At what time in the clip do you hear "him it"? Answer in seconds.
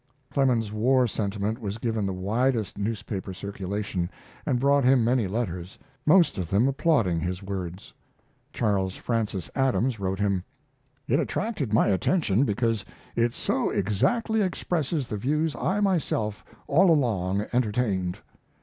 10.19-11.19